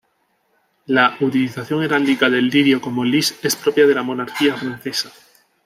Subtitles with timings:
[0.87, 5.11] La utilización heráldica del lirio como "lis" es propia de la monarquía francesa.